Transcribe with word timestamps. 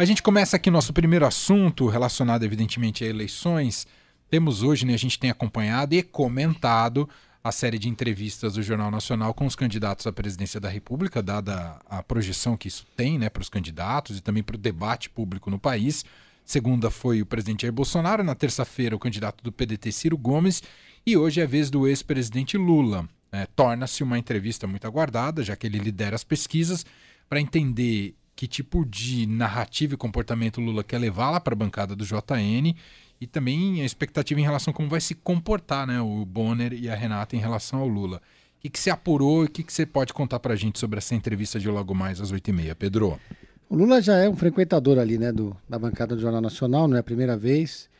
A 0.00 0.04
gente 0.06 0.22
começa 0.22 0.56
aqui 0.56 0.70
nosso 0.70 0.94
primeiro 0.94 1.26
assunto 1.26 1.86
relacionado, 1.86 2.42
evidentemente, 2.42 3.04
a 3.04 3.06
eleições. 3.06 3.86
Temos 4.30 4.62
hoje, 4.62 4.86
né, 4.86 4.94
a 4.94 4.96
gente 4.96 5.18
tem 5.18 5.28
acompanhado 5.28 5.94
e 5.94 6.02
comentado 6.02 7.06
a 7.44 7.52
série 7.52 7.78
de 7.78 7.86
entrevistas 7.86 8.54
do 8.54 8.62
Jornal 8.62 8.90
Nacional 8.90 9.34
com 9.34 9.44
os 9.44 9.54
candidatos 9.54 10.06
à 10.06 10.12
presidência 10.12 10.58
da 10.58 10.70
República, 10.70 11.22
dada 11.22 11.78
a 11.84 12.02
projeção 12.02 12.56
que 12.56 12.66
isso 12.66 12.86
tem 12.96 13.18
né, 13.18 13.28
para 13.28 13.42
os 13.42 13.50
candidatos 13.50 14.16
e 14.16 14.22
também 14.22 14.42
para 14.42 14.56
o 14.56 14.58
debate 14.58 15.10
público 15.10 15.50
no 15.50 15.58
país. 15.58 16.02
Segunda 16.46 16.88
foi 16.90 17.20
o 17.20 17.26
presidente 17.26 17.60
Jair 17.60 17.72
Bolsonaro, 17.74 18.24
na 18.24 18.34
terça-feira 18.34 18.96
o 18.96 18.98
candidato 18.98 19.44
do 19.44 19.52
PDT 19.52 19.92
Ciro 19.92 20.16
Gomes 20.16 20.62
e 21.06 21.14
hoje 21.14 21.42
é 21.42 21.44
a 21.44 21.46
vez 21.46 21.68
do 21.68 21.86
ex-presidente 21.86 22.56
Lula. 22.56 23.06
É, 23.30 23.44
Torna-se 23.54 24.02
uma 24.02 24.18
entrevista 24.18 24.66
muito 24.66 24.86
aguardada, 24.86 25.42
já 25.42 25.54
que 25.54 25.66
ele 25.66 25.78
lidera 25.78 26.16
as 26.16 26.24
pesquisas, 26.24 26.86
para 27.28 27.38
entender 27.38 28.14
que 28.40 28.48
tipo 28.48 28.86
de 28.86 29.26
narrativa 29.26 29.92
e 29.92 29.96
comportamento 29.98 30.62
Lula 30.62 30.82
quer 30.82 30.96
levar 30.96 31.28
lá 31.28 31.38
para 31.38 31.52
a 31.52 31.56
bancada 31.56 31.94
do 31.94 32.06
JN 32.06 32.74
e 33.20 33.26
também 33.26 33.82
a 33.82 33.84
expectativa 33.84 34.40
em 34.40 34.42
relação 34.42 34.70
a 34.70 34.74
como 34.74 34.88
vai 34.88 34.98
se 34.98 35.14
comportar 35.14 35.86
né, 35.86 36.00
o 36.00 36.24
Bonner 36.24 36.72
e 36.72 36.88
a 36.88 36.94
Renata 36.94 37.36
em 37.36 37.38
relação 37.38 37.80
ao 37.80 37.86
Lula. 37.86 38.16
O 38.16 38.60
que, 38.62 38.70
que 38.70 38.80
você 38.80 38.88
apurou 38.88 39.42
e 39.42 39.46
o 39.46 39.50
que, 39.50 39.62
que 39.62 39.70
você 39.70 39.84
pode 39.84 40.14
contar 40.14 40.40
para 40.40 40.54
a 40.54 40.56
gente 40.56 40.78
sobre 40.78 40.96
essa 40.96 41.14
entrevista 41.14 41.60
de 41.60 41.68
logo 41.68 41.94
mais 41.94 42.18
às 42.18 42.32
8h30, 42.32 42.74
Pedro? 42.76 43.20
O 43.68 43.76
Lula 43.76 44.00
já 44.00 44.16
é 44.16 44.26
um 44.26 44.34
frequentador 44.34 44.98
ali, 44.98 45.18
né, 45.18 45.30
do, 45.30 45.54
da 45.68 45.78
bancada 45.78 46.16
do 46.16 46.22
Jornal 46.22 46.40
Nacional, 46.40 46.88
não 46.88 46.96
é 46.96 47.00
a 47.00 47.02
primeira 47.02 47.36
vez, 47.36 47.90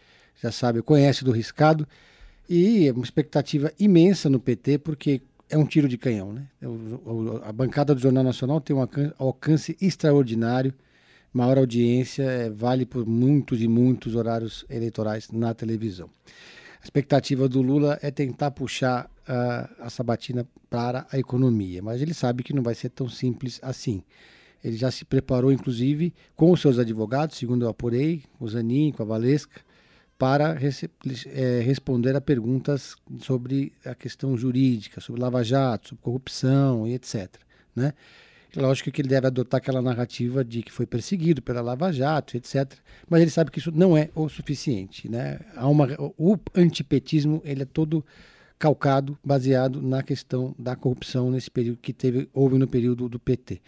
já 0.42 0.50
sabe, 0.50 0.80
conhece 0.80 1.22
do 1.22 1.32
riscado, 1.32 1.86
e 2.48 2.88
é 2.88 2.92
uma 2.92 3.04
expectativa 3.04 3.70
imensa 3.78 4.30
no 4.30 4.40
PT, 4.40 4.78
porque 4.78 5.20
é 5.50 5.58
um 5.58 5.66
tiro 5.66 5.88
de 5.88 5.98
canhão, 5.98 6.32
né? 6.32 6.46
O, 6.62 7.40
a 7.42 7.52
bancada 7.52 7.94
do 7.94 8.00
Jornal 8.00 8.22
Nacional 8.24 8.60
tem 8.60 8.74
um 8.74 8.86
alcance 9.18 9.76
extraordinário, 9.80 10.72
maior 11.32 11.58
audiência, 11.58 12.22
é, 12.22 12.48
vale 12.48 12.86
por 12.86 13.06
muitos 13.06 13.60
e 13.60 13.68
muitos 13.68 14.14
horários 14.14 14.64
eleitorais 14.70 15.28
na 15.30 15.52
televisão. 15.52 16.08
A 16.80 16.84
expectativa 16.84 17.48
do 17.48 17.60
Lula 17.60 17.98
é 18.00 18.10
tentar 18.10 18.52
puxar 18.52 19.04
uh, 19.04 19.74
a 19.80 19.90
sabatina 19.90 20.48
para 20.70 21.06
a 21.12 21.18
economia, 21.18 21.82
mas 21.82 22.00
ele 22.00 22.14
sabe 22.14 22.42
que 22.42 22.54
não 22.54 22.62
vai 22.62 22.74
ser 22.74 22.88
tão 22.88 23.08
simples 23.08 23.60
assim. 23.62 24.02
Ele 24.64 24.76
já 24.76 24.90
se 24.90 25.04
preparou, 25.04 25.52
inclusive, 25.52 26.14
com 26.34 26.50
os 26.50 26.60
seus 26.60 26.78
advogados, 26.78 27.36
segundo 27.36 27.64
eu 27.64 27.68
apurei, 27.68 28.22
o 28.38 28.48
Zanin, 28.48 28.92
com 28.92 29.02
a 29.02 29.06
Valesca, 29.06 29.60
para 30.20 30.54
é, 31.32 31.60
responder 31.60 32.14
a 32.14 32.20
perguntas 32.20 32.94
sobre 33.20 33.72
a 33.86 33.94
questão 33.94 34.36
jurídica, 34.36 35.00
sobre 35.00 35.18
lava-jato, 35.18 35.88
sobre 35.88 36.02
corrupção 36.02 36.86
e 36.86 36.92
etc. 36.92 37.30
Né? 37.74 37.94
Lógico 38.54 38.90
que 38.90 39.00
ele 39.00 39.08
deve 39.08 39.28
adotar 39.28 39.56
aquela 39.56 39.80
narrativa 39.80 40.44
de 40.44 40.62
que 40.62 40.70
foi 40.70 40.84
perseguido 40.84 41.40
pela 41.40 41.62
Lava 41.62 41.90
Jato, 41.90 42.36
etc. 42.36 42.70
Mas 43.08 43.22
ele 43.22 43.30
sabe 43.30 43.50
que 43.50 43.60
isso 43.60 43.72
não 43.72 43.96
é 43.96 44.10
o 44.14 44.28
suficiente. 44.28 45.08
Né? 45.08 45.40
Há 45.56 45.66
uma, 45.66 45.88
o 46.18 46.36
antipetismo 46.54 47.40
ele 47.42 47.62
é 47.62 47.66
todo 47.66 48.04
calcado, 48.58 49.18
baseado 49.24 49.80
na 49.80 50.02
questão 50.02 50.54
da 50.58 50.76
corrupção 50.76 51.30
nesse 51.30 51.50
período 51.50 51.78
que 51.78 51.94
teve, 51.94 52.28
houve 52.34 52.58
no 52.58 52.68
período 52.68 53.08
do 53.08 53.18
PT. 53.18 53.58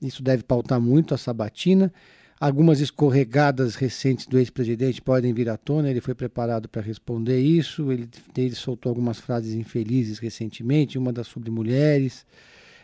Isso 0.00 0.22
deve 0.22 0.42
pautar 0.42 0.80
muito 0.80 1.12
a 1.12 1.18
sabatina. 1.18 1.92
Algumas 2.40 2.80
escorregadas 2.80 3.74
recentes 3.74 4.24
do 4.24 4.38
ex-presidente 4.38 5.02
podem 5.02 5.32
vir 5.32 5.48
à 5.48 5.56
tona, 5.56 5.90
ele 5.90 6.00
foi 6.00 6.14
preparado 6.14 6.68
para 6.68 6.80
responder 6.80 7.40
isso. 7.40 7.90
Ele, 7.90 8.08
ele 8.36 8.54
soltou 8.54 8.90
algumas 8.90 9.18
frases 9.18 9.54
infelizes 9.54 10.20
recentemente, 10.20 10.96
uma 10.96 11.12
das 11.12 11.26
sobre 11.26 11.50
mulheres. 11.50 12.24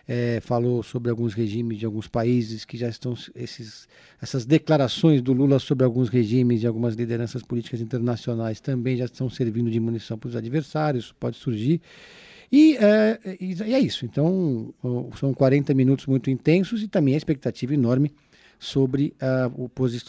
É, 0.07 0.39
falou 0.43 0.83
sobre 0.83 1.11
alguns 1.11 1.33
regimes 1.33 1.79
de 1.79 1.87
alguns 1.87 2.07
países 2.07 2.63
que 2.67 2.77
já 2.77 2.91
estão 2.91 3.15
esses, 3.35 3.89
essas 4.21 4.45
declarações 4.45 5.23
do 5.23 5.33
Lula 5.33 5.59
sobre 5.59 5.83
alguns 5.83 6.11
regimes 6.11 6.61
de 6.61 6.67
algumas 6.67 6.95
lideranças 6.95 7.43
políticas 7.43 7.81
internacionais 7.81 8.61
também 8.61 8.99
já 8.99 9.07
estão 9.07 9.31
servindo 9.31 9.71
de 9.71 9.81
munição 9.81 10.19
para 10.19 10.29
os 10.29 10.37
adversários, 10.37 11.11
pode 11.19 11.39
surgir. 11.39 11.81
E 12.53 12.77
é, 12.77 13.19
e 13.41 13.73
é 13.73 13.81
isso. 13.81 14.05
Então, 14.05 14.75
são 15.19 15.33
40 15.33 15.73
minutos 15.73 16.05
muito 16.07 16.29
intensos 16.29 16.83
e 16.83 16.89
também 16.89 17.15
a 17.15 17.17
expectativa 17.17 17.73
enorme 17.73 18.13
sobre 18.59 19.15
a, 19.21 19.51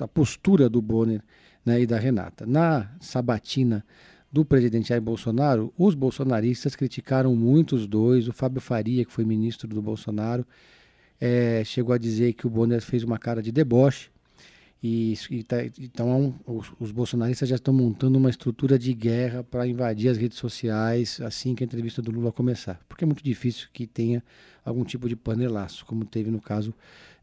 a 0.03 0.07
postura 0.07 0.69
do 0.69 0.81
Bonner 0.81 1.21
né, 1.65 1.81
e 1.81 1.85
da 1.85 1.97
Renata. 1.97 2.45
Na 2.45 2.91
sabatina 2.99 3.85
do 4.31 4.43
presidente 4.43 4.89
Jair 4.89 5.01
Bolsonaro, 5.01 5.73
os 5.77 5.95
bolsonaristas 5.95 6.75
criticaram 6.75 7.35
muito 7.35 7.75
os 7.75 7.87
dois. 7.87 8.27
O 8.27 8.33
Fábio 8.33 8.61
Faria, 8.61 9.05
que 9.05 9.11
foi 9.11 9.23
ministro 9.23 9.67
do 9.67 9.81
Bolsonaro, 9.81 10.45
é, 11.19 11.63
chegou 11.63 11.93
a 11.93 11.97
dizer 11.97 12.33
que 12.33 12.45
o 12.45 12.49
Bonner 12.49 12.81
fez 12.81 13.03
uma 13.03 13.17
cara 13.17 13.41
de 13.41 13.51
deboche 13.51 14.09
e, 14.87 15.17
e 15.31 15.43
tá, 15.43 15.57
então 15.79 16.35
os, 16.45 16.71
os, 16.79 16.91
bolsonaristas 16.91 17.49
já 17.49 17.55
estão 17.55 17.73
montando 17.73 18.19
uma 18.19 18.29
estrutura 18.29 18.77
de 18.77 18.93
guerra 18.93 19.43
para 19.43 19.65
invadir 19.65 20.09
as 20.09 20.17
redes 20.17 20.37
sociais 20.37 21.19
assim 21.21 21.55
que 21.55 21.63
a 21.63 21.65
entrevista 21.65 22.03
do 22.03 22.11
Lula 22.11 22.31
começar. 22.31 22.79
Porque 22.87 23.03
é 23.03 23.07
muito 23.07 23.23
difícil 23.23 23.67
que 23.73 23.87
tenha 23.87 24.23
algum 24.63 24.83
tipo 24.83 25.09
de 25.09 25.15
panelaço, 25.15 25.83
como 25.87 26.05
teve 26.05 26.29
no 26.29 26.39
caso 26.39 26.71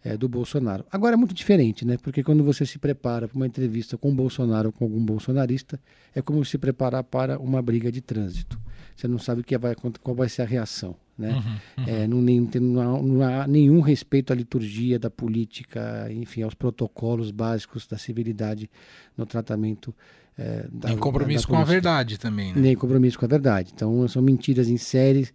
é, 0.02 0.16
do 0.16 0.28
Bolsonaro. 0.28 0.84
Agora 0.90 1.14
é 1.14 1.16
muito 1.16 1.34
diferente, 1.34 1.84
né? 1.84 1.96
Porque 2.02 2.24
quando 2.24 2.42
você 2.42 2.66
se 2.66 2.80
prepara 2.80 3.28
para 3.28 3.36
uma 3.36 3.46
entrevista 3.46 3.96
com 3.96 4.10
o 4.10 4.14
Bolsonaro 4.14 4.70
ou 4.70 4.72
com 4.72 4.84
algum 4.84 5.04
bolsonarista, 5.04 5.78
é 6.12 6.20
como 6.20 6.44
se 6.44 6.58
preparar 6.58 7.04
para 7.04 7.38
uma 7.38 7.62
briga 7.62 7.92
de 7.92 8.00
trânsito. 8.00 8.58
Você 8.96 9.06
não 9.06 9.20
sabe 9.20 9.44
que 9.44 9.56
vai, 9.56 9.76
qual 10.02 10.16
vai 10.16 10.28
ser 10.28 10.42
a 10.42 10.46
reação. 10.46 10.96
Né? 11.16 11.30
Uhum, 11.30 11.84
uhum. 11.84 11.88
É, 11.88 12.06
não, 12.06 12.20
não, 12.20 13.02
não, 13.02 13.22
há, 13.22 13.46
nenhum 13.46 13.80
respeito 13.80 14.32
à 14.32 14.36
liturgia 14.36 14.98
da 14.98 15.10
política, 15.10 16.08
enfim, 16.10 16.42
aos 16.42 16.54
protocolos 16.54 17.30
básicos 17.30 17.86
da 17.86 17.98
civilidade 17.98 18.70
no 19.16 19.26
tratamento. 19.26 19.94
É, 20.38 20.66
da, 20.72 20.88
Nem 20.88 20.98
compromisso 20.98 21.46
da, 21.46 21.52
da 21.52 21.58
com 21.58 21.62
a 21.62 21.64
verdade 21.64 22.18
também. 22.18 22.54
Né? 22.54 22.60
Nem 22.60 22.76
compromisso 22.76 23.18
com 23.18 23.26
a 23.26 23.28
verdade. 23.28 23.72
Então, 23.74 24.06
são 24.08 24.22
mentiras 24.22 24.68
em 24.68 24.78
série. 24.78 25.28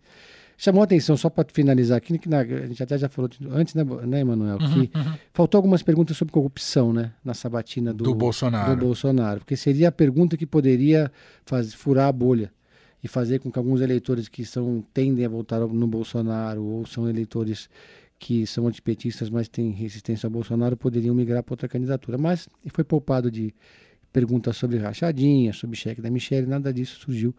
Chamou 0.57 0.81
a 0.81 0.85
atenção, 0.85 1.15
só 1.15 1.29
para 1.29 1.47
finalizar 1.53 1.99
aqui, 1.99 2.17
que 2.17 2.27
na, 2.27 2.39
a 2.39 2.65
gente 2.65 2.81
até 2.81 2.97
já 2.97 3.07
falou 3.07 3.29
antes, 3.51 3.75
né, 3.75 3.83
né 4.07 4.21
Emanuel? 4.21 4.57
Uhum, 4.57 4.88
que 4.88 4.97
uhum. 4.97 5.13
faltou 5.31 5.59
algumas 5.59 5.83
perguntas 5.83 6.17
sobre 6.17 6.31
corrupção, 6.31 6.91
né? 6.91 7.11
Na 7.23 7.35
sabatina 7.35 7.94
do, 7.94 8.03
do 8.03 8.15
Bolsonaro. 8.15 8.75
Do 8.75 8.83
Bolsonaro. 8.83 9.41
Porque 9.41 9.55
seria 9.55 9.89
a 9.89 9.91
pergunta 9.91 10.35
que 10.35 10.47
poderia 10.47 11.11
faz, 11.45 11.75
furar 11.75 12.07
a 12.07 12.11
bolha 12.11 12.51
e 13.03 13.07
fazer 13.07 13.39
com 13.39 13.51
que 13.51 13.57
alguns 13.57 13.81
eleitores 13.81 14.27
que 14.27 14.43
são 14.43 14.83
tendem 14.93 15.25
a 15.25 15.29
votar 15.29 15.59
no 15.61 15.87
Bolsonaro 15.87 16.63
ou 16.63 16.85
são 16.85 17.09
eleitores 17.09 17.69
que 18.19 18.47
são 18.47 18.67
antipetistas, 18.67 19.29
mas 19.29 19.47
têm 19.47 19.71
resistência 19.71 20.25
ao 20.25 20.31
Bolsonaro, 20.31 20.75
poderiam 20.75 21.13
migrar 21.13 21.43
para 21.43 21.53
outra 21.53 21.67
candidatura. 21.67 22.17
Mas 22.17 22.49
foi 22.69 22.83
poupado 22.83 23.29
de 23.29 23.53
perguntas 24.11 24.57
sobre 24.57 24.77
rachadinha, 24.79 25.53
sobre 25.53 25.75
cheque 25.75 26.01
da 26.01 26.09
Michelle, 26.09 26.47
nada 26.47 26.73
disso 26.73 26.99
surgiu 26.99 27.35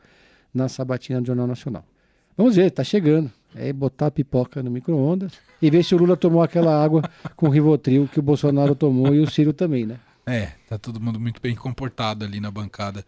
na 0.55 0.69
sabatina 0.69 1.21
do 1.21 1.27
Jornal 1.27 1.47
Nacional. 1.47 1.85
Vamos 2.37 2.55
ver, 2.55 2.71
tá 2.71 2.85
chegando. 2.85 3.31
É 3.55 3.73
botar 3.73 4.07
a 4.07 4.11
pipoca 4.11 4.63
no 4.63 4.71
micro-ondas 4.71 5.33
e 5.61 5.71
ver 5.71 5.83
se 5.83 5.95
o 5.95 5.99
Lula 5.99 6.17
tomou 6.17 6.43
aquela 6.43 6.83
água 6.83 7.03
com 7.35 7.49
Rivotril 7.49 8.07
que 8.07 8.21
o 8.21 8.23
Bolsonaro 8.23 8.75
tomou 8.75 9.13
e 9.15 9.21
o 9.21 9.29
Ciro 9.29 9.53
também, 9.53 9.87
né? 9.87 9.99
É, 10.25 10.53
tá 10.69 10.79
todo 10.79 11.01
mundo 11.01 11.19
muito 11.19 11.41
bem 11.41 11.57
comportado 11.57 12.25
ali 12.25 12.39
na 12.39 12.51
bancada 12.51 13.05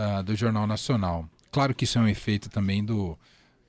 uh, 0.00 0.22
do 0.22 0.34
Jornal 0.34 0.66
Nacional. 0.66 1.28
Claro 1.52 1.74
que 1.74 1.84
isso 1.84 1.98
é 1.98 2.00
um 2.00 2.08
efeito 2.08 2.48
também 2.48 2.82
do, 2.82 3.16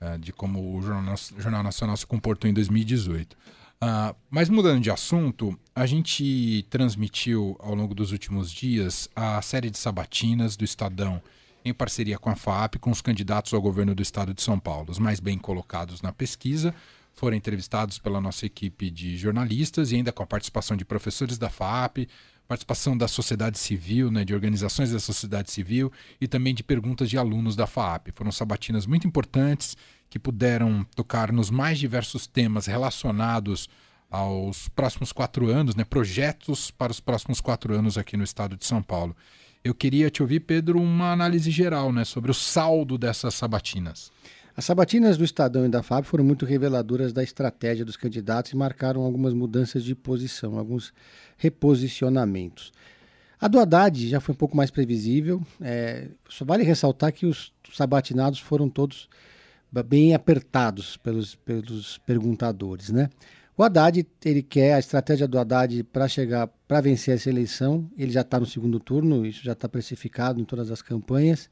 uh, 0.00 0.18
de 0.18 0.32
como 0.32 0.76
o 0.76 0.82
Jornal, 0.82 1.14
Jornal, 1.38 1.62
Nacional 1.62 1.96
se 1.96 2.06
comportou 2.06 2.50
em 2.50 2.54
2018. 2.54 3.34
Uh, 3.34 3.36
ah, 3.82 4.14
mas 4.30 4.48
mudando 4.48 4.80
de 4.80 4.90
assunto, 4.90 5.58
a 5.74 5.84
gente 5.84 6.66
transmitiu 6.70 7.56
ao 7.60 7.74
longo 7.74 7.94
dos 7.94 8.10
últimos 8.10 8.50
dias 8.50 9.10
a 9.14 9.42
série 9.42 9.68
de 9.68 9.76
sabatinas 9.76 10.56
do 10.56 10.64
Estadão 10.64 11.20
em 11.62 11.74
parceria 11.74 12.18
com 12.18 12.30
a 12.30 12.36
FAP, 12.36 12.76
com 12.76 12.90
os 12.90 13.02
candidatos 13.02 13.52
ao 13.52 13.60
governo 13.60 13.94
do 13.94 14.02
estado 14.02 14.32
de 14.32 14.40
São 14.40 14.58
Paulo. 14.58 14.90
Os 14.90 14.98
mais 14.98 15.20
bem 15.20 15.38
colocados 15.38 16.00
na 16.00 16.12
pesquisa 16.12 16.74
foram 17.14 17.36
entrevistados 17.36 17.98
pela 17.98 18.20
nossa 18.20 18.44
equipe 18.44 18.90
de 18.90 19.16
jornalistas 19.16 19.92
e 19.92 19.96
ainda 19.96 20.12
com 20.12 20.22
a 20.22 20.26
participação 20.26 20.76
de 20.76 20.84
professores 20.84 21.38
da 21.38 21.48
FAP, 21.48 22.08
participação 22.46 22.96
da 22.96 23.08
sociedade 23.08 23.58
civil, 23.58 24.10
né, 24.10 24.24
de 24.24 24.34
organizações 24.34 24.90
da 24.90 24.98
sociedade 24.98 25.50
civil 25.50 25.90
e 26.20 26.28
também 26.28 26.54
de 26.54 26.62
perguntas 26.62 27.08
de 27.08 27.16
alunos 27.16 27.56
da 27.56 27.66
FAP. 27.66 28.08
Foram 28.14 28.30
sabatinas 28.30 28.84
muito 28.84 29.06
importantes 29.06 29.76
que 30.10 30.18
puderam 30.18 30.84
tocar 30.94 31.32
nos 31.32 31.50
mais 31.50 31.78
diversos 31.78 32.26
temas 32.26 32.66
relacionados 32.66 33.68
aos 34.10 34.68
próximos 34.68 35.10
quatro 35.10 35.50
anos, 35.50 35.74
né, 35.74 35.84
projetos 35.84 36.70
para 36.70 36.92
os 36.92 37.00
próximos 37.00 37.40
quatro 37.40 37.74
anos 37.74 37.96
aqui 37.96 38.16
no 38.16 38.24
estado 38.24 38.56
de 38.56 38.66
São 38.66 38.82
Paulo. 38.82 39.16
Eu 39.64 39.74
queria 39.74 40.10
te 40.10 40.20
ouvir, 40.20 40.40
Pedro, 40.40 40.78
uma 40.78 41.10
análise 41.10 41.50
geral 41.50 41.90
né, 41.90 42.04
sobre 42.04 42.30
o 42.30 42.34
saldo 42.34 42.98
dessas 42.98 43.34
sabatinas. 43.34 44.12
As 44.56 44.64
sabatinas 44.64 45.16
do 45.16 45.24
Estadão 45.24 45.66
e 45.66 45.68
da 45.68 45.82
FAB 45.82 46.04
foram 46.04 46.22
muito 46.22 46.46
reveladoras 46.46 47.12
da 47.12 47.24
estratégia 47.24 47.84
dos 47.84 47.96
candidatos 47.96 48.52
e 48.52 48.56
marcaram 48.56 49.02
algumas 49.02 49.34
mudanças 49.34 49.82
de 49.82 49.96
posição, 49.96 50.58
alguns 50.58 50.92
reposicionamentos. 51.36 52.72
A 53.40 53.48
do 53.48 53.58
Haddad 53.58 54.08
já 54.08 54.20
foi 54.20 54.32
um 54.32 54.38
pouco 54.38 54.56
mais 54.56 54.70
previsível. 54.70 55.42
É, 55.60 56.08
só 56.28 56.44
vale 56.44 56.62
ressaltar 56.62 57.12
que 57.12 57.26
os 57.26 57.52
sabatinados 57.72 58.38
foram 58.38 58.70
todos 58.70 59.08
bem 59.86 60.14
apertados 60.14 60.96
pelos, 60.98 61.34
pelos 61.34 61.98
perguntadores. 61.98 62.90
Né? 62.90 63.10
O 63.56 63.62
Haddad, 63.64 64.06
ele 64.24 64.42
quer 64.42 64.74
a 64.74 64.78
estratégia 64.78 65.26
do 65.26 65.36
Haddad 65.36 65.82
para 65.84 66.06
chegar, 66.06 66.46
para 66.68 66.80
vencer 66.80 67.16
essa 67.16 67.28
eleição. 67.28 67.90
Ele 67.98 68.12
já 68.12 68.20
está 68.20 68.38
no 68.38 68.46
segundo 68.46 68.78
turno, 68.78 69.26
isso 69.26 69.42
já 69.42 69.52
está 69.52 69.68
precificado 69.68 70.40
em 70.40 70.44
todas 70.44 70.70
as 70.70 70.80
campanhas. 70.80 71.50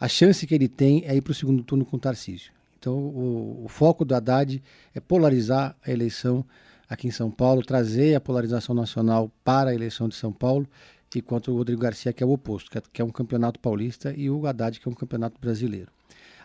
A 0.00 0.08
chance 0.08 0.46
que 0.46 0.54
ele 0.54 0.66
tem 0.66 1.04
é 1.04 1.14
ir 1.14 1.20
para 1.20 1.32
o 1.32 1.34
segundo 1.34 1.62
turno 1.62 1.84
com 1.84 1.98
o 1.98 2.00
Tarcísio. 2.00 2.52
Então, 2.78 2.94
o, 2.94 3.64
o, 3.66 3.68
foco 3.68 4.02
do 4.02 4.14
Haddad 4.14 4.62
é 4.94 5.00
polarizar 5.00 5.76
a 5.84 5.90
eleição 5.90 6.42
aqui 6.88 7.06
em 7.06 7.10
São 7.10 7.30
Paulo, 7.30 7.62
trazer 7.62 8.14
a 8.14 8.20
polarização 8.20 8.74
nacional 8.74 9.30
para 9.44 9.68
a 9.68 9.74
eleição 9.74 10.08
de 10.08 10.14
São 10.14 10.32
Paulo, 10.32 10.66
enquanto 11.14 11.52
o 11.52 11.56
Rodrigo 11.56 11.82
Garcia 11.82 12.14
que 12.14 12.22
é 12.22 12.26
o 12.26 12.30
oposto, 12.30 12.70
que 12.70 12.78
é, 12.78 12.82
que 12.90 13.02
é 13.02 13.04
um 13.04 13.10
campeonato 13.10 13.60
paulista, 13.60 14.14
e 14.16 14.30
o 14.30 14.46
Haddad 14.46 14.80
que 14.80 14.88
é 14.88 14.90
um 14.90 14.94
campeonato 14.94 15.38
brasileiro. 15.38 15.88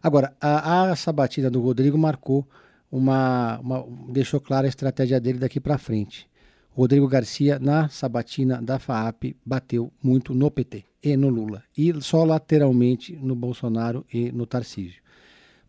Agora, 0.03 0.35
a, 0.41 0.91
a 0.91 0.95
sabatina 0.97 1.49
do 1.49 1.61
Rodrigo 1.61 1.97
marcou 1.97 2.45
uma, 2.91 3.57
uma, 3.59 3.85
deixou 4.09 4.41
clara 4.41 4.67
a 4.67 4.69
estratégia 4.69 5.19
dele 5.19 5.39
daqui 5.39 5.61
para 5.61 5.77
frente. 5.77 6.27
Rodrigo 6.75 7.07
Garcia, 7.07 7.57
na 7.57 7.87
sabatina 7.87 8.61
da 8.61 8.77
FAAP, 8.77 9.33
bateu 9.45 9.93
muito 10.03 10.33
no 10.33 10.51
PT 10.51 10.83
e 11.01 11.15
no 11.15 11.29
Lula. 11.29 11.63
E 11.77 11.93
só 12.01 12.25
lateralmente 12.25 13.15
no 13.15 13.33
Bolsonaro 13.33 14.05
e 14.13 14.29
no 14.29 14.45
Tarcísio. 14.45 15.01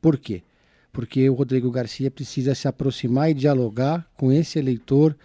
Por 0.00 0.18
quê? 0.18 0.42
Porque 0.92 1.30
o 1.30 1.34
Rodrigo 1.34 1.70
Garcia 1.70 2.10
precisa 2.10 2.56
se 2.56 2.66
aproximar 2.66 3.30
e 3.30 3.34
dialogar 3.34 4.04
com 4.16 4.32
esse 4.32 4.58
eleitor 4.58 5.16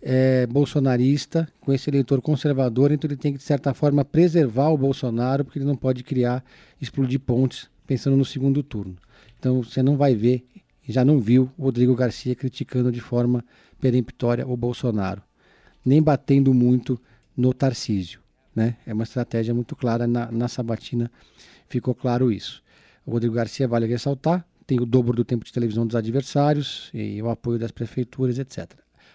é, 0.00 0.46
bolsonarista, 0.46 1.46
com 1.60 1.70
esse 1.70 1.90
eleitor 1.90 2.22
conservador, 2.22 2.90
então 2.90 3.06
ele 3.06 3.16
tem 3.16 3.32
que, 3.32 3.38
de 3.38 3.44
certa 3.44 3.74
forma, 3.74 4.06
preservar 4.06 4.70
o 4.70 4.78
Bolsonaro, 4.78 5.44
porque 5.44 5.58
ele 5.58 5.66
não 5.66 5.76
pode 5.76 6.02
criar, 6.02 6.42
explodir 6.80 7.20
pontes 7.20 7.68
pensando 7.86 8.16
no 8.16 8.24
segundo 8.24 8.62
turno. 8.62 8.96
Então 9.38 9.62
você 9.62 9.82
não 9.82 9.98
vai 9.98 10.14
ver 10.14 10.46
já 10.88 11.04
não 11.04 11.18
viu 11.18 11.50
o 11.58 11.64
Rodrigo 11.64 11.94
Garcia 11.94 12.34
criticando 12.34 12.92
de 12.92 13.00
forma 13.00 13.44
peremptória 13.80 14.46
o 14.46 14.56
Bolsonaro, 14.56 15.22
nem 15.86 16.02
batendo 16.02 16.52
muito 16.52 17.00
no 17.36 17.54
Tarcísio. 17.54 18.20
Né? 18.54 18.76
É 18.86 18.92
uma 18.92 19.04
estratégia 19.04 19.54
muito 19.54 19.76
clara 19.76 20.06
na, 20.06 20.30
na 20.32 20.48
sabatina, 20.48 21.10
ficou 21.68 21.94
claro 21.94 22.32
isso. 22.32 22.62
O 23.04 23.12
Rodrigo 23.12 23.34
Garcia, 23.34 23.68
vale 23.68 23.86
ressaltar, 23.86 24.44
tem 24.66 24.80
o 24.80 24.86
dobro 24.86 25.14
do 25.14 25.24
tempo 25.24 25.44
de 25.44 25.52
televisão 25.52 25.86
dos 25.86 25.94
adversários 25.94 26.90
e 26.92 27.22
o 27.22 27.30
apoio 27.30 27.58
das 27.58 27.70
prefeituras, 27.70 28.38
etc. 28.38 28.72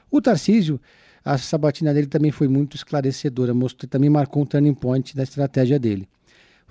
O 0.09 0.21
Tarcísio, 0.21 0.79
a 1.25 1.37
sabatina 1.37 1.93
dele 1.93 2.07
também 2.07 2.31
foi 2.31 2.47
muito 2.47 2.77
esclarecedora, 2.77 3.53
mostrou, 3.53 3.89
também 3.89 4.09
marcou 4.09 4.43
um 4.43 4.45
turning 4.45 4.73
point 4.73 5.15
da 5.15 5.23
estratégia 5.23 5.77
dele. 5.77 6.07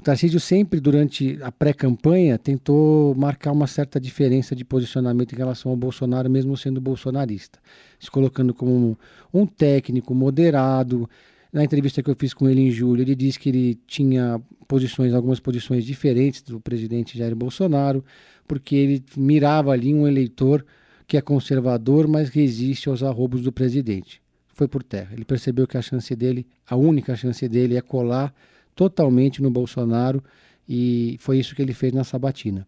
O 0.00 0.02
Tarcísio 0.02 0.40
sempre, 0.40 0.80
durante 0.80 1.38
a 1.42 1.52
pré-campanha, 1.52 2.38
tentou 2.38 3.14
marcar 3.14 3.52
uma 3.52 3.66
certa 3.66 4.00
diferença 4.00 4.56
de 4.56 4.64
posicionamento 4.64 5.34
em 5.34 5.36
relação 5.36 5.70
ao 5.70 5.76
Bolsonaro, 5.76 6.30
mesmo 6.30 6.56
sendo 6.56 6.80
bolsonarista. 6.80 7.58
Se 7.98 8.10
colocando 8.10 8.54
como 8.54 8.98
um, 9.30 9.46
técnico 9.46 10.14
moderado. 10.14 11.06
Na 11.52 11.62
entrevista 11.62 12.02
que 12.02 12.08
eu 12.08 12.16
fiz 12.18 12.32
com 12.32 12.48
ele 12.48 12.62
em 12.62 12.70
julho, 12.70 13.02
ele 13.02 13.14
disse 13.14 13.38
que 13.38 13.50
ele 13.50 13.78
tinha 13.86 14.40
posições, 14.66 15.12
algumas 15.12 15.38
posições 15.38 15.84
diferentes 15.84 16.40
do 16.40 16.58
presidente 16.58 17.18
Jair 17.18 17.36
Bolsonaro, 17.36 18.02
porque 18.48 18.74
ele 18.74 19.04
mirava 19.14 19.70
ali 19.70 19.92
um 19.92 20.08
eleitor 20.08 20.64
que 21.06 21.18
é 21.18 21.20
conservador, 21.20 22.08
mas 22.08 22.30
resiste 22.30 22.88
aos 22.88 23.02
arrobos 23.02 23.42
do 23.42 23.52
presidente. 23.52 24.22
Foi 24.54 24.66
por 24.66 24.82
terra. 24.82 25.10
Ele 25.12 25.26
percebeu 25.26 25.66
que 25.66 25.76
a 25.76 25.82
chance 25.82 26.16
dele, 26.16 26.46
a 26.66 26.74
única 26.74 27.14
chance 27.14 27.46
dele 27.46 27.76
é 27.76 27.82
colar 27.82 28.32
totalmente 28.80 29.42
no 29.42 29.50
Bolsonaro 29.50 30.24
e 30.66 31.18
foi 31.20 31.38
isso 31.38 31.54
que 31.54 31.60
ele 31.60 31.74
fez 31.74 31.92
na 31.92 32.02
sabatina. 32.02 32.66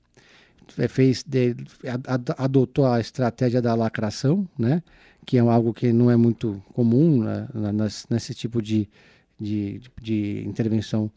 Fez 0.90 1.24
adotou 2.36 2.84
a 2.84 3.00
estratégia 3.00 3.62
da 3.62 3.74
lacração, 3.74 4.46
né? 4.58 4.82
que 5.24 5.38
é 5.38 5.40
algo 5.40 5.72
que 5.72 5.90
não 5.90 6.10
é 6.10 6.16
muito 6.16 6.62
comum 6.74 7.22
né? 7.22 7.48
nesse 8.10 8.34
tipo 8.34 8.60
de, 8.60 8.86
de, 9.40 9.80
de 10.02 10.44
intervenção 10.46 11.10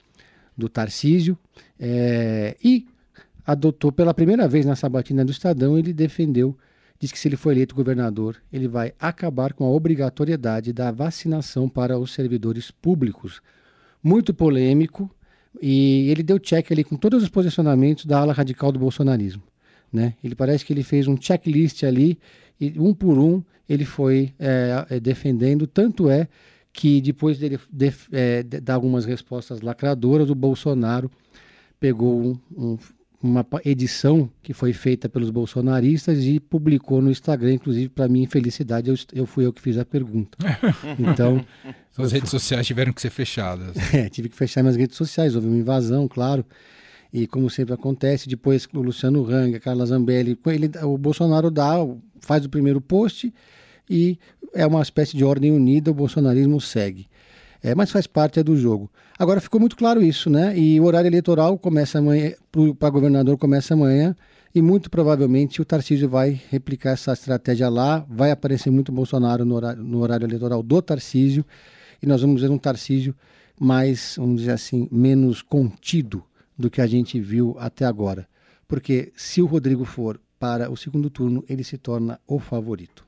do 0.56 0.70
Tarcísio, 0.70 1.38
é, 1.78 2.56
e 2.64 2.88
adotou 3.46 3.92
pela 3.92 4.14
primeira 4.14 4.48
vez 4.48 4.66
na 4.66 4.78
sabatina 4.78 5.26
do 5.26 5.32
Estadão, 5.32 5.78
ele 5.78 5.92
defendeu, 5.92 6.58
diz 6.98 7.12
que 7.12 7.20
se 7.20 7.28
ele 7.28 7.36
for 7.36 7.52
eleito 7.52 7.76
governador, 7.76 8.38
ele 8.52 8.70
vai 8.70 8.94
acabar 8.98 9.52
com 9.52 9.66
a 9.66 9.70
obrigatoriedade 9.70 10.72
da 10.72 10.90
vacinação 10.90 11.68
para 11.68 12.00
os 12.00 12.14
servidores 12.14 12.72
públicos 12.72 13.42
muito 14.06 14.36
polêmico, 14.36 15.10
e 15.60 16.12
ele 16.12 16.22
deu 16.22 16.38
check 16.38 16.72
ali 16.72 16.84
com 16.84 16.96
todos 16.96 17.24
os 17.24 17.30
posicionamentos 17.30 18.06
da 18.06 18.20
ala 18.20 18.34
radical 18.34 18.72
do 18.72 18.78
bolsonarismo. 18.78 19.42
Né? 19.92 20.14
Ele 20.24 20.36
parece 20.36 20.64
que 20.64 20.72
ele 20.72 20.84
fez 20.84 21.08
um 21.08 21.20
checklist 21.20 21.84
ali, 21.84 22.20
e 22.62 22.80
um 22.80 22.94
por 22.94 23.18
um 23.18 23.44
ele 23.68 23.84
foi 23.84 24.32
é, 24.38 24.86
é 24.92 25.00
defendendo, 25.00 25.66
tanto 25.66 26.08
é 26.08 26.28
que 26.72 27.02
depois 27.02 27.40
dele 27.40 27.58
def, 27.72 28.08
é, 28.12 28.44
dar 28.44 28.76
algumas 28.76 29.06
respostas 29.06 29.62
lacradoras, 29.62 30.30
o 30.30 30.36
Bolsonaro 30.36 31.10
pegou 31.80 32.22
um, 32.22 32.38
um, 32.56 32.78
uma 33.28 33.46
edição 33.64 34.30
que 34.42 34.54
foi 34.54 34.74
feita 34.74 35.10
pelos 35.10 35.30
bolsonaristas 35.30 36.24
e 36.24 36.40
publicou 36.40 37.02
no 37.02 37.12
Instagram, 37.12 37.54
inclusive 37.54 37.90
para 37.90 38.08
minha 38.08 38.26
infelicidade, 38.26 38.90
eu, 38.90 38.96
eu 39.14 39.26
fui 39.26 39.46
eu 39.46 39.54
que 39.54 39.62
fiz 39.62 39.78
a 39.78 39.86
pergunta. 39.86 40.38
Então, 41.00 41.44
as 41.98 42.12
redes 42.12 42.30
sociais 42.30 42.66
tiveram 42.66 42.94
que 42.94 43.02
ser 43.02 43.10
fechadas. 43.10 43.76
É, 43.94 44.10
tive 44.10 44.30
que 44.30 44.36
fechar 44.36 44.62
minhas 44.62 44.76
redes 44.76 44.98
sociais, 44.98 45.36
houve 45.36 45.48
uma 45.48 45.58
invasão, 45.58 46.08
claro. 46.08 46.46
E 47.14 47.28
como 47.28 47.50
sempre 47.50 47.74
acontece, 47.74 48.28
depois 48.28 48.68
o 48.74 48.82
Luciano 48.82 49.26
Hang, 49.30 49.56
a 49.56 49.60
Carla 49.60 49.86
Zambelli, 49.86 50.38
ele, 50.48 50.72
o 50.84 50.98
Bolsonaro 50.98 51.50
dá, 51.50 51.76
faz 52.20 52.46
o 52.46 52.50
primeiro 52.50 52.82
post 52.82 53.34
e 53.90 54.18
é 54.54 54.66
uma 54.66 54.82
espécie 54.82 55.16
de 55.16 55.24
ordem 55.24 55.52
unida, 55.52 55.92
o 55.92 55.94
bolsonarismo 55.94 56.60
segue. 56.60 57.08
É, 57.66 57.74
mas 57.74 57.90
faz 57.90 58.06
parte 58.06 58.40
é 58.40 58.44
do 58.44 58.56
jogo. 58.56 58.92
Agora 59.18 59.42
ficou 59.42 59.60
muito 59.60 59.76
claro 59.76 60.04
isso, 60.04 60.30
né? 60.30 60.56
E 60.56 60.80
o 60.80 60.84
horário 60.84 61.08
eleitoral 61.08 61.58
começa 61.58 61.98
amanhã, 61.98 62.34
para 62.78 62.92
governador 62.92 63.40
começa 63.40 63.74
amanhã, 63.74 64.16
e 64.54 64.62
muito 64.62 64.88
provavelmente 64.88 65.60
o 65.64 65.66
Tarcísio 65.66 66.08
vai 66.08 66.40
replicar 66.52 66.92
essa 66.92 67.12
estratégia 67.12 67.68
lá, 67.68 68.06
vai 68.08 68.30
aparecer 68.30 68.70
muito 68.70 68.92
Bolsonaro 68.92 69.44
no 69.44 69.56
horário, 69.56 69.84
no 69.84 70.00
horário 70.00 70.28
eleitoral 70.28 70.62
do 70.62 70.80
Tarcísio, 70.80 71.44
e 72.04 72.06
nós 72.06 72.22
vamos 72.22 72.40
ver 72.40 72.52
um 72.52 72.58
Tarcísio 72.60 73.16
mais, 73.60 74.14
vamos 74.16 74.42
dizer 74.42 74.52
assim, 74.52 74.88
menos 74.92 75.42
contido 75.42 76.24
do 76.56 76.70
que 76.70 76.82
a 76.82 76.86
gente 76.86 77.20
viu 77.20 77.56
até 77.58 77.84
agora. 77.84 78.28
Porque 78.68 79.12
se 79.16 79.42
o 79.42 79.48
Rodrigo 79.48 79.86
for 79.86 80.22
para 80.38 80.70
o 80.70 80.78
segundo 80.78 81.10
turno, 81.10 81.44
ele 81.50 81.64
se 81.64 81.80
torna 81.80 82.20
o 82.28 82.38
favorito. 82.38 83.04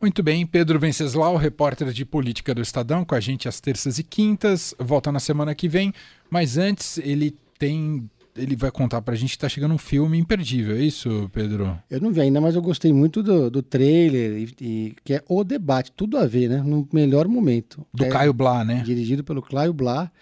Muito 0.00 0.22
bem, 0.22 0.46
Pedro 0.46 0.78
Venceslau, 0.78 1.36
repórter 1.36 1.90
de 1.90 2.04
política 2.04 2.54
do 2.54 2.60
Estadão, 2.60 3.04
com 3.04 3.14
a 3.14 3.20
gente 3.20 3.48
às 3.48 3.60
terças 3.60 3.98
e 3.98 4.04
quintas, 4.04 4.74
volta 4.78 5.10
na 5.10 5.18
semana 5.18 5.54
que 5.54 5.68
vem, 5.68 5.92
mas 6.30 6.58
antes 6.58 6.98
ele 6.98 7.34
tem. 7.58 8.08
Ele 8.36 8.54
vai 8.54 8.70
contar 8.70 9.00
pra 9.00 9.14
gente 9.14 9.30
que 9.30 9.38
tá 9.38 9.48
chegando 9.48 9.72
um 9.72 9.78
filme 9.78 10.18
imperdível, 10.18 10.76
é 10.76 10.80
isso, 10.80 11.30
Pedro? 11.32 11.78
Eu 11.90 12.02
não 12.02 12.12
vi 12.12 12.20
ainda, 12.20 12.38
mas 12.38 12.54
eu 12.54 12.60
gostei 12.60 12.92
muito 12.92 13.22
do, 13.22 13.50
do 13.50 13.62
trailer, 13.62 14.36
e, 14.36 14.54
e 14.60 14.96
que 15.02 15.14
é 15.14 15.24
o 15.26 15.42
debate, 15.42 15.90
tudo 15.92 16.18
a 16.18 16.26
ver, 16.26 16.50
né? 16.50 16.62
No 16.62 16.86
melhor 16.92 17.26
momento. 17.26 17.86
Do 17.94 18.04
é, 18.04 18.08
Caio 18.10 18.34
Blá, 18.34 18.62
né? 18.62 18.82
Dirigido 18.84 19.24
pelo 19.24 19.40
Caio 19.40 19.72
Blá. 19.72 20.12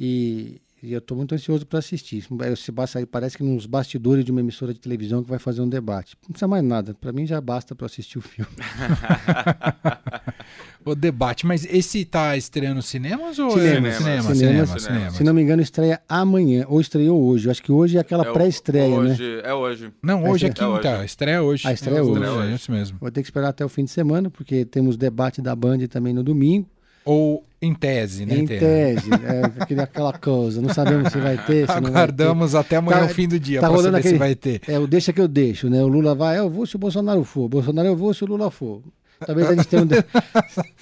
E 0.00 0.62
e 0.82 0.92
eu 0.92 0.98
estou 0.98 1.16
muito 1.16 1.34
ansioso 1.34 1.66
para 1.66 1.80
assistir. 1.80 2.24
Se 2.56 2.72
parece 3.06 3.36
que 3.36 3.42
nos 3.42 3.66
bastidores 3.66 4.24
de 4.24 4.30
uma 4.30 4.40
emissora 4.40 4.72
de 4.72 4.78
televisão 4.78 5.22
que 5.22 5.28
vai 5.28 5.38
fazer 5.38 5.60
um 5.60 5.68
debate. 5.68 6.16
Não 6.22 6.30
precisa 6.30 6.46
mais 6.46 6.62
nada. 6.62 6.94
Para 6.94 7.12
mim 7.12 7.26
já 7.26 7.40
basta 7.40 7.74
para 7.74 7.86
assistir 7.86 8.18
o 8.18 8.20
filme. 8.20 8.50
o 10.84 10.94
debate, 10.94 11.46
mas 11.46 11.64
esse 11.64 12.00
está 12.00 12.36
estreando 12.36 12.80
cinemas 12.80 13.38
ou 13.38 13.50
cinema, 13.50 13.88
é... 13.88 13.92
cinema, 13.92 14.22
cinema, 14.22 14.34
cinema, 14.34 14.78
cinema, 14.78 15.10
Se 15.10 15.24
não 15.24 15.34
me 15.34 15.42
engano, 15.42 15.60
estreia 15.60 16.00
amanhã 16.08 16.64
ou 16.68 16.80
estreou 16.80 17.20
hoje. 17.20 17.50
Acho 17.50 17.62
que 17.62 17.72
hoje 17.72 17.96
é 17.96 18.00
aquela 18.00 18.28
é 18.28 18.32
pré-estreia, 18.32 19.00
né? 19.00 19.16
É 19.42 19.52
hoje. 19.52 19.92
Não, 20.00 20.28
hoje 20.28 20.46
é, 20.46 20.48
é 20.48 20.52
quinta. 20.52 21.02
É 21.02 21.04
estreia 21.04 21.42
hoje. 21.42 21.66
A 21.66 21.72
estreia 21.72 21.98
é 21.98 22.02
hoje. 22.02 22.22
É 22.22 22.54
isso 22.54 22.70
mesmo. 22.70 22.98
Vou 23.00 23.10
ter 23.10 23.22
que 23.22 23.26
esperar 23.26 23.48
até 23.48 23.64
o 23.64 23.68
fim 23.68 23.84
de 23.84 23.90
semana 23.90 24.30
porque 24.30 24.64
temos 24.64 24.96
debate 24.96 25.42
da 25.42 25.56
Band 25.56 25.78
também 25.88 26.14
no 26.14 26.22
domingo. 26.22 26.68
Ou 27.10 27.42
em 27.62 27.72
tese, 27.72 28.26
né? 28.26 28.36
Em 28.36 28.46
tese, 28.46 29.08
é, 29.10 29.80
aquela 29.82 30.12
coisa. 30.12 30.60
Não 30.60 30.68
sabemos 30.74 31.10
se 31.10 31.18
vai 31.18 31.38
ter. 31.38 31.66
Se 31.66 31.72
Aguardamos 31.72 32.54
até 32.54 32.76
amanhã, 32.76 32.98
tá, 32.98 33.06
o 33.06 33.08
fim 33.08 33.26
do 33.26 33.40
dia, 33.40 33.62
tá 33.62 33.70
para 33.70 33.82
saber 33.82 33.96
aquele, 33.96 34.14
se 34.14 34.18
vai 34.18 34.34
ter. 34.34 34.60
É, 34.68 34.78
o 34.78 34.86
deixa 34.86 35.10
que 35.10 35.18
eu 35.18 35.26
deixo, 35.26 35.70
né? 35.70 35.82
O 35.82 35.88
Lula 35.88 36.14
vai, 36.14 36.38
eu 36.38 36.50
vou 36.50 36.66
se 36.66 36.76
o 36.76 36.78
Bolsonaro 36.78 37.24
for. 37.24 37.46
O 37.46 37.48
Bolsonaro 37.48 37.88
eu 37.88 37.96
vou 37.96 38.12
se 38.12 38.22
o 38.24 38.26
Lula 38.26 38.50
for. 38.50 38.82
Talvez 39.24 39.48
a 39.48 39.54
gente 39.54 39.66
tenha 39.68 39.84
um. 39.84 39.86
De... 39.86 39.96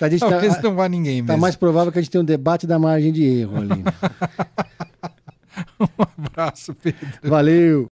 a 0.00 0.08
gente 0.08 0.18
Talvez 0.18 0.56
tá, 0.56 0.62
não 0.62 0.74
vá 0.74 0.88
ninguém 0.88 1.24
Tá 1.24 1.36
mais 1.36 1.54
provável 1.54 1.92
que 1.92 2.00
a 2.00 2.02
gente 2.02 2.10
tenha 2.10 2.22
um 2.22 2.24
debate 2.24 2.66
da 2.66 2.76
margem 2.76 3.12
de 3.12 3.22
erro 3.22 3.58
ali. 3.58 3.84
um 5.80 6.24
abraço, 6.26 6.74
Pedro. 6.74 7.06
Valeu. 7.22 7.84